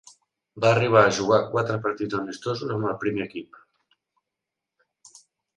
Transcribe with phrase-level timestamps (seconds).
[0.63, 3.63] Va arribar a jugar quatre partits amistosos amb el primer equip.